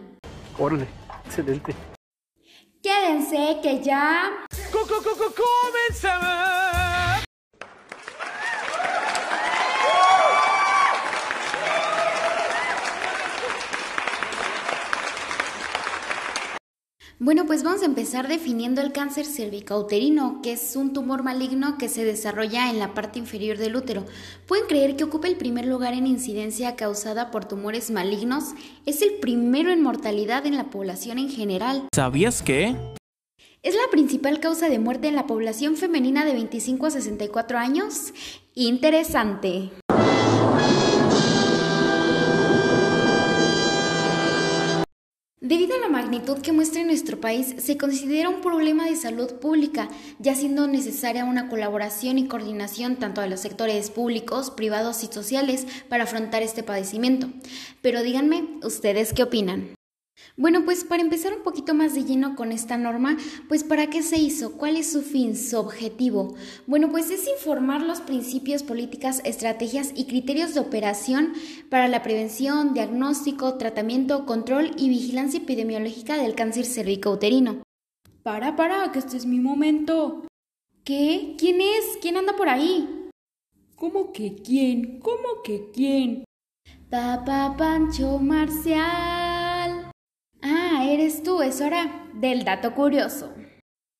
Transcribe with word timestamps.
Órale, 0.58 0.86
excelente. 1.26 1.74
Quédense 2.84 3.60
que 3.62 3.82
ya... 3.82 4.44
¡Comenzamos! 4.70 6.83
Bueno, 17.24 17.46
pues 17.46 17.62
vamos 17.62 17.80
a 17.80 17.86
empezar 17.86 18.28
definiendo 18.28 18.82
el 18.82 18.92
cáncer 18.92 19.24
cervicouterino, 19.24 20.40
que 20.42 20.52
es 20.52 20.76
un 20.76 20.92
tumor 20.92 21.22
maligno 21.22 21.78
que 21.78 21.88
se 21.88 22.04
desarrolla 22.04 22.68
en 22.68 22.78
la 22.78 22.92
parte 22.92 23.18
inferior 23.18 23.56
del 23.56 23.76
útero. 23.76 24.04
Pueden 24.46 24.66
creer 24.66 24.94
que 24.94 25.04
ocupa 25.04 25.26
el 25.26 25.36
primer 25.36 25.64
lugar 25.64 25.94
en 25.94 26.06
incidencia 26.06 26.76
causada 26.76 27.30
por 27.30 27.46
tumores 27.46 27.90
malignos. 27.90 28.52
Es 28.84 29.00
el 29.00 29.14
primero 29.22 29.72
en 29.72 29.80
mortalidad 29.80 30.44
en 30.44 30.58
la 30.58 30.64
población 30.64 31.16
en 31.16 31.30
general. 31.30 31.88
¿Sabías 31.94 32.42
que? 32.42 32.76
Es 33.62 33.74
la 33.74 33.90
principal 33.90 34.38
causa 34.40 34.68
de 34.68 34.78
muerte 34.78 35.08
en 35.08 35.14
la 35.14 35.26
población 35.26 35.76
femenina 35.76 36.26
de 36.26 36.34
25 36.34 36.84
a 36.84 36.90
64 36.90 37.56
años. 37.56 38.12
Interesante. 38.54 39.70
Debido 45.44 45.74
a 45.74 45.78
la 45.78 45.90
magnitud 45.90 46.38
que 46.38 46.52
muestra 46.52 46.80
en 46.80 46.86
nuestro 46.86 47.20
país, 47.20 47.54
se 47.58 47.76
considera 47.76 48.30
un 48.30 48.40
problema 48.40 48.86
de 48.86 48.96
salud 48.96 49.30
pública, 49.34 49.90
ya 50.18 50.34
siendo 50.34 50.66
necesaria 50.66 51.26
una 51.26 51.50
colaboración 51.50 52.18
y 52.18 52.28
coordinación 52.28 52.96
tanto 52.96 53.20
de 53.20 53.28
los 53.28 53.40
sectores 53.40 53.90
públicos, 53.90 54.50
privados 54.50 55.04
y 55.04 55.08
sociales 55.08 55.66
para 55.90 56.04
afrontar 56.04 56.42
este 56.42 56.62
padecimiento. 56.62 57.28
Pero 57.82 58.02
díganme, 58.02 58.58
¿ustedes 58.62 59.12
qué 59.12 59.22
opinan? 59.22 59.74
Bueno, 60.36 60.64
pues 60.64 60.84
para 60.84 61.02
empezar 61.02 61.32
un 61.36 61.42
poquito 61.42 61.74
más 61.74 61.94
de 61.94 62.04
lleno 62.04 62.34
con 62.34 62.52
esta 62.52 62.76
norma, 62.76 63.16
pues 63.48 63.64
¿para 63.64 63.88
qué 63.88 64.02
se 64.02 64.18
hizo? 64.18 64.52
¿Cuál 64.52 64.76
es 64.76 64.90
su 64.90 65.02
fin, 65.02 65.36
su 65.36 65.58
objetivo? 65.58 66.34
Bueno, 66.66 66.90
pues 66.90 67.10
es 67.10 67.28
informar 67.28 67.82
los 67.82 68.00
principios, 68.00 68.62
políticas, 68.62 69.20
estrategias 69.24 69.92
y 69.94 70.06
criterios 70.06 70.54
de 70.54 70.60
operación 70.60 71.32
para 71.70 71.88
la 71.88 72.02
prevención, 72.02 72.74
diagnóstico, 72.74 73.58
tratamiento, 73.58 74.26
control 74.26 74.72
y 74.76 74.88
vigilancia 74.88 75.40
epidemiológica 75.40 76.16
del 76.16 76.34
cáncer 76.34 76.64
cervicouterino. 76.64 77.62
Para, 78.22 78.56
para, 78.56 78.90
que 78.90 79.00
este 79.00 79.16
es 79.16 79.26
mi 79.26 79.38
momento. 79.38 80.26
¿Qué? 80.84 81.34
¿Quién 81.38 81.60
es? 81.60 81.98
¿Quién 82.00 82.16
anda 82.16 82.36
por 82.36 82.48
ahí? 82.48 83.10
¿Cómo 83.76 84.12
que 84.12 84.34
quién? 84.34 85.00
¿Cómo 85.00 85.42
que 85.42 85.70
quién? 85.72 86.24
Papá 86.90 87.54
Pancho 87.56 88.18
Marcial. 88.18 89.23
Hora 91.60 92.10
del 92.14 92.44
dato 92.44 92.74
curioso. 92.74 93.32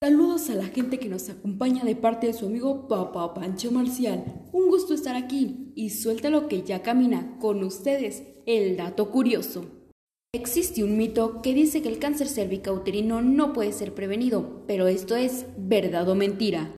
Saludos 0.03 0.51
a 0.51 0.55
la 0.55 0.65
gente 0.65 0.99
que 0.99 1.09
nos 1.09 1.31
acompaña 1.31 1.85
de 1.85 1.95
parte 1.95 2.27
de 2.27 2.33
su 2.33 2.47
amigo 2.47 2.89
Papá 2.89 3.33
Pancho 3.33 3.71
Marcial. 3.71 4.25
Un 4.53 4.69
gusto 4.69 4.93
estar 4.93 5.15
aquí 5.15 5.73
y 5.77 5.91
suelta 5.91 6.31
lo 6.31 6.49
que 6.49 6.63
ya 6.63 6.83
camina 6.83 7.39
con 7.39 7.63
ustedes, 7.63 8.25
el 8.47 8.77
dato 8.77 9.13
curioso. 9.13 9.67
Existe 10.35 10.83
un 10.83 10.97
mito 10.97 11.43
que 11.43 11.55
dice 11.55 11.81
que 11.81 11.89
el 11.89 12.01
cáncer 12.01 12.27
cervicouterino 12.27 13.23
no 13.23 13.53
puede 13.53 13.73
ser 13.73 13.95
prevenido, 13.95 14.65
pero 14.67 14.89
esto 14.89 15.15
es 15.15 15.47
verdad 15.57 16.09
o 16.09 16.17
mentira. 16.17 16.75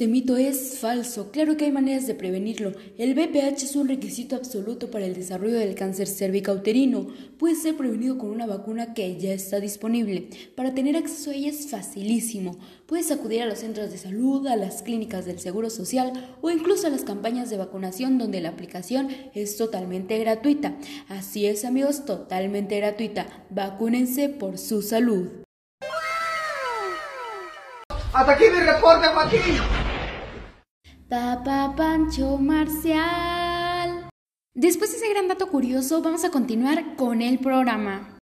Este 0.00 0.10
mito 0.10 0.38
es 0.38 0.78
falso. 0.78 1.30
Claro 1.30 1.58
que 1.58 1.66
hay 1.66 1.72
maneras 1.72 2.06
de 2.06 2.14
prevenirlo. 2.14 2.72
El 2.96 3.12
BPH 3.12 3.64
es 3.64 3.76
un 3.76 3.86
requisito 3.86 4.34
absoluto 4.34 4.90
para 4.90 5.04
el 5.04 5.12
desarrollo 5.12 5.58
del 5.58 5.74
cáncer 5.74 6.08
cervicouterino. 6.08 7.08
Puede 7.38 7.54
ser 7.54 7.76
prevenido 7.76 8.16
con 8.16 8.30
una 8.30 8.46
vacuna 8.46 8.94
que 8.94 9.18
ya 9.20 9.34
está 9.34 9.60
disponible. 9.60 10.30
Para 10.56 10.72
tener 10.72 10.96
acceso 10.96 11.30
a 11.30 11.34
ella 11.34 11.50
es 11.50 11.70
facilísimo. 11.70 12.58
Puedes 12.86 13.10
acudir 13.10 13.42
a 13.42 13.46
los 13.46 13.58
centros 13.58 13.90
de 13.90 13.98
salud, 13.98 14.46
a 14.46 14.56
las 14.56 14.80
clínicas 14.80 15.26
del 15.26 15.38
Seguro 15.38 15.68
Social 15.68 16.34
o 16.40 16.50
incluso 16.50 16.86
a 16.86 16.90
las 16.90 17.04
campañas 17.04 17.50
de 17.50 17.58
vacunación 17.58 18.16
donde 18.16 18.40
la 18.40 18.48
aplicación 18.48 19.08
es 19.34 19.58
totalmente 19.58 20.18
gratuita. 20.18 20.78
Así 21.10 21.44
es 21.44 21.66
amigos, 21.66 22.06
totalmente 22.06 22.78
gratuita. 22.78 23.26
Vacúnense 23.50 24.30
por 24.30 24.56
su 24.56 24.80
salud. 24.80 25.28
Hasta 28.14 28.32
aquí 28.32 28.44
mi 28.50 28.60
reporte, 28.60 29.06
Joaquín. 29.08 29.79
Papá 31.10 31.74
Pancho 31.76 32.38
Marcial. 32.38 34.08
Después 34.54 34.92
de 34.92 34.98
ese 34.98 35.08
gran 35.08 35.26
dato 35.26 35.48
curioso, 35.48 36.02
vamos 36.02 36.22
a 36.22 36.30
continuar 36.30 36.94
con 36.94 37.20
el 37.20 37.40
programa. 37.40 38.16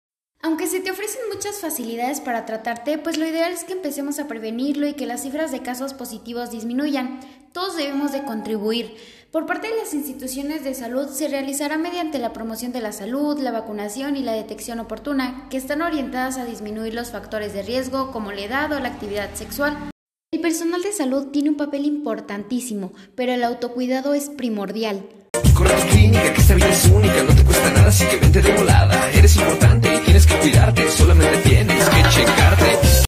Aunque 0.43 0.67
se 0.67 0.81
te 0.81 0.91
ofrecen 0.91 1.21
muchas 1.33 1.55
facilidades 1.61 2.21
para 2.21 2.45
tratarte, 2.45 2.99
pues 2.99 3.17
lo 3.17 3.25
ideal 3.25 3.51
es 3.51 3.63
que 3.63 3.73
empecemos 3.73 4.19
a 4.19 4.27
prevenirlo 4.27 4.85
y 4.85 4.93
que 4.93 5.07
las 5.07 5.23
cifras 5.23 5.51
de 5.51 5.63
casos 5.63 5.95
positivos 5.95 6.51
disminuyan. 6.51 7.21
Todos 7.53 7.75
debemos 7.75 8.11
de 8.11 8.23
contribuir. 8.23 8.95
Por 9.31 9.47
parte 9.47 9.67
de 9.67 9.77
las 9.77 9.95
instituciones 9.95 10.63
de 10.63 10.75
salud 10.75 11.09
se 11.09 11.27
realizará 11.27 11.79
mediante 11.79 12.19
la 12.19 12.33
promoción 12.33 12.71
de 12.71 12.81
la 12.81 12.91
salud, 12.91 13.39
la 13.39 13.51
vacunación 13.51 14.15
y 14.15 14.21
la 14.21 14.33
detección 14.33 14.79
oportuna, 14.79 15.47
que 15.49 15.57
están 15.57 15.81
orientadas 15.81 16.37
a 16.37 16.45
disminuir 16.45 16.93
los 16.93 17.09
factores 17.09 17.51
de 17.51 17.63
riesgo 17.63 18.11
como 18.11 18.31
la 18.31 18.41
edad 18.41 18.71
o 18.73 18.79
la 18.79 18.89
actividad 18.89 19.33
sexual. 19.33 19.75
Personal 20.45 20.83
de 20.83 20.91
salud 20.91 21.29
tiene 21.31 21.49
un 21.49 21.57
papel 21.57 21.85
importantísimo, 21.85 22.93
pero 23.15 23.33
el 23.33 23.43
autocuidado 23.43 24.13
es 24.13 24.29
primordial. 24.29 25.01
Corre 25.55 25.73
a 25.73 25.77
tu 25.77 25.87
clínica, 25.87 26.33
que 26.35 26.39
esta 26.39 26.53
vida 26.53 26.69
es 26.69 26.85
única, 26.85 27.23
no 27.23 27.33
te 27.33 27.43
cuesta 27.43 27.71
nada, 27.71 27.87
así 27.87 28.05
que 28.05 28.17
vente 28.17 28.43
de 28.43 28.51
volada. 28.51 29.11
Eres 29.11 29.35
importante 29.37 29.91
y 29.91 30.05
tienes 30.05 30.27
que 30.27 30.35
cuidarte, 30.35 30.91
solamente 30.91 31.37
tienes 31.49 31.89
que 31.89 32.03
checarte. 32.09 33.05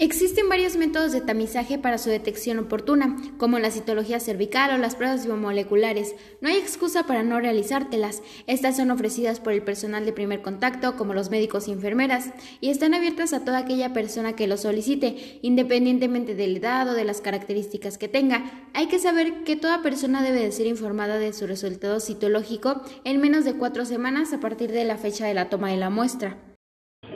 Existen 0.00 0.48
varios 0.48 0.76
métodos 0.76 1.10
de 1.10 1.20
tamizaje 1.20 1.76
para 1.76 1.98
su 1.98 2.08
detección 2.08 2.60
oportuna, 2.60 3.16
como 3.36 3.58
la 3.58 3.72
citología 3.72 4.20
cervical 4.20 4.72
o 4.72 4.78
las 4.78 4.94
pruebas 4.94 5.26
biomoleculares. 5.26 6.14
No 6.40 6.48
hay 6.48 6.56
excusa 6.56 7.02
para 7.02 7.24
no 7.24 7.40
realizártelas. 7.40 8.22
Estas 8.46 8.76
son 8.76 8.92
ofrecidas 8.92 9.40
por 9.40 9.54
el 9.54 9.62
personal 9.62 10.04
de 10.04 10.12
primer 10.12 10.40
contacto, 10.40 10.96
como 10.96 11.14
los 11.14 11.30
médicos 11.30 11.66
y 11.66 11.72
enfermeras, 11.72 12.30
y 12.60 12.70
están 12.70 12.94
abiertas 12.94 13.32
a 13.32 13.44
toda 13.44 13.58
aquella 13.58 13.92
persona 13.92 14.34
que 14.34 14.46
lo 14.46 14.56
solicite, 14.56 15.40
independientemente 15.42 16.36
de 16.36 16.46
la 16.46 16.58
edad 16.58 16.88
o 16.90 16.94
de 16.94 17.04
las 17.04 17.20
características 17.20 17.98
que 17.98 18.06
tenga. 18.06 18.44
Hay 18.74 18.86
que 18.86 19.00
saber 19.00 19.42
que 19.42 19.56
toda 19.56 19.82
persona 19.82 20.22
debe 20.22 20.38
de 20.38 20.52
ser 20.52 20.68
informada 20.68 21.18
de 21.18 21.32
su 21.32 21.48
resultado 21.48 21.98
citológico 21.98 22.82
en 23.02 23.20
menos 23.20 23.44
de 23.44 23.54
cuatro 23.54 23.84
semanas 23.84 24.32
a 24.32 24.38
partir 24.38 24.70
de 24.70 24.84
la 24.84 24.96
fecha 24.96 25.26
de 25.26 25.34
la 25.34 25.48
toma 25.48 25.70
de 25.70 25.76
la 25.76 25.90
muestra. 25.90 26.36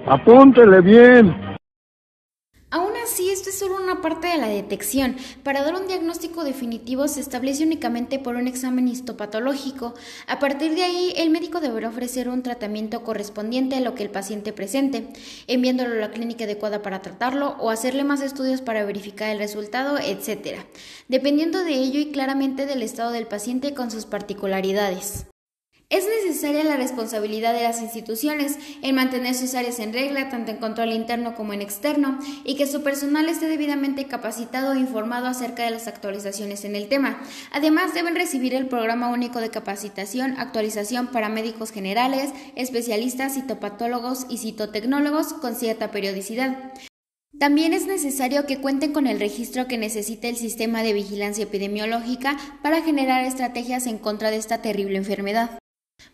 Apúntele 0.04 0.80
bien. 0.80 1.51
Esto 3.42 3.50
es 3.50 3.58
solo 3.58 3.82
una 3.82 4.00
parte 4.00 4.28
de 4.28 4.38
la 4.38 4.46
detección. 4.46 5.16
Para 5.42 5.64
dar 5.64 5.74
un 5.74 5.88
diagnóstico 5.88 6.44
definitivo 6.44 7.08
se 7.08 7.18
establece 7.18 7.64
únicamente 7.64 8.20
por 8.20 8.36
un 8.36 8.46
examen 8.46 8.86
histopatológico. 8.86 9.94
A 10.28 10.38
partir 10.38 10.76
de 10.76 10.84
ahí, 10.84 11.12
el 11.16 11.30
médico 11.30 11.58
deberá 11.58 11.88
ofrecer 11.88 12.28
un 12.28 12.44
tratamiento 12.44 13.02
correspondiente 13.02 13.74
a 13.74 13.80
lo 13.80 13.96
que 13.96 14.04
el 14.04 14.10
paciente 14.10 14.52
presente, 14.52 15.08
enviándolo 15.48 15.94
a 15.94 15.96
la 15.96 16.12
clínica 16.12 16.44
adecuada 16.44 16.82
para 16.82 17.02
tratarlo 17.02 17.56
o 17.58 17.70
hacerle 17.70 18.04
más 18.04 18.22
estudios 18.22 18.60
para 18.60 18.84
verificar 18.84 19.30
el 19.30 19.40
resultado, 19.40 19.98
etc. 19.98 20.60
Dependiendo 21.08 21.64
de 21.64 21.72
ello 21.72 21.98
y 21.98 22.12
claramente 22.12 22.64
del 22.64 22.80
estado 22.80 23.10
del 23.10 23.26
paciente 23.26 23.74
con 23.74 23.90
sus 23.90 24.06
particularidades. 24.06 25.26
Es 25.92 26.06
necesaria 26.06 26.64
la 26.64 26.78
responsabilidad 26.78 27.52
de 27.52 27.64
las 27.64 27.82
instituciones 27.82 28.56
en 28.80 28.94
mantener 28.94 29.34
sus 29.34 29.54
áreas 29.54 29.78
en 29.78 29.92
regla, 29.92 30.30
tanto 30.30 30.50
en 30.50 30.56
control 30.56 30.90
interno 30.90 31.34
como 31.34 31.52
en 31.52 31.60
externo, 31.60 32.18
y 32.44 32.56
que 32.56 32.66
su 32.66 32.82
personal 32.82 33.28
esté 33.28 33.46
debidamente 33.46 34.06
capacitado 34.06 34.72
e 34.72 34.78
informado 34.78 35.26
acerca 35.26 35.64
de 35.64 35.70
las 35.70 35.88
actualizaciones 35.88 36.64
en 36.64 36.76
el 36.76 36.88
tema. 36.88 37.22
Además, 37.50 37.92
deben 37.92 38.14
recibir 38.14 38.54
el 38.54 38.68
Programa 38.68 39.10
Único 39.10 39.42
de 39.42 39.50
Capacitación, 39.50 40.34
actualización 40.38 41.08
para 41.08 41.28
médicos 41.28 41.72
generales, 41.72 42.30
especialistas, 42.56 43.34
citopatólogos 43.34 44.24
y 44.30 44.38
citotecnólogos 44.38 45.34
con 45.34 45.54
cierta 45.56 45.90
periodicidad. 45.90 46.72
También 47.38 47.74
es 47.74 47.86
necesario 47.86 48.46
que 48.46 48.62
cuenten 48.62 48.94
con 48.94 49.06
el 49.06 49.20
registro 49.20 49.68
que 49.68 49.76
necesita 49.76 50.28
el 50.28 50.36
sistema 50.36 50.82
de 50.82 50.94
vigilancia 50.94 51.44
epidemiológica 51.44 52.38
para 52.62 52.80
generar 52.80 53.26
estrategias 53.26 53.86
en 53.86 53.98
contra 53.98 54.30
de 54.30 54.38
esta 54.38 54.62
terrible 54.62 54.96
enfermedad. 54.96 55.61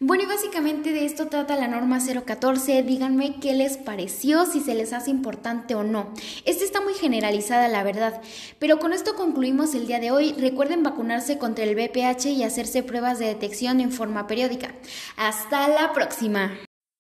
Bueno, 0.01 0.23
y 0.23 0.27
básicamente 0.27 0.93
de 0.93 1.05
esto 1.05 1.27
trata 1.27 1.57
la 1.57 1.67
norma 1.67 1.99
014. 1.99 2.83
Díganme 2.83 3.41
qué 3.41 3.53
les 3.53 3.77
pareció, 3.77 4.47
si 4.47 4.61
se 4.61 4.75
les 4.75 4.93
hace 4.93 5.11
importante 5.11 5.75
o 5.75 5.83
no. 5.83 6.13
Esta 6.45 6.65
está 6.65 6.81
muy 6.81 6.95
generalizada, 6.95 7.67
la 7.69 7.83
verdad. 7.83 8.21
Pero 8.59 8.79
con 8.79 8.93
esto 8.93 9.17
concluimos 9.17 9.75
el 9.75 9.87
día 9.87 9.99
de 9.99 10.11
hoy. 10.11 10.35
Recuerden 10.39 10.83
vacunarse 10.83 11.39
contra 11.39 11.65
el 11.65 11.75
VPH 11.75 12.27
y 12.27 12.45
hacerse 12.45 12.83
pruebas 12.83 13.19
de 13.19 13.27
detección 13.27 13.81
en 13.81 13.91
forma 13.91 14.27
periódica. 14.27 14.73
Hasta 15.17 15.69
la 15.69 15.93
próxima. 15.93 16.57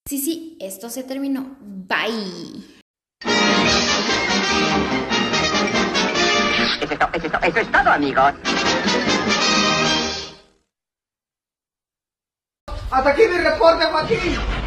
Sí, 0.08 0.18
sí, 0.18 0.56
esto 0.58 0.90
se 0.90 1.04
terminó. 1.04 1.56
Bye. 1.60 2.64
Eso 6.80 6.94
es, 7.12 7.24
eso 7.24 7.58
es 7.60 7.72
todo, 7.72 7.90
amigos. 7.90 8.32
Hasta 12.98 13.10
aquí 13.10 13.28
mi 13.28 13.38
reporte, 13.38 13.84
Joaquín. 13.84 14.57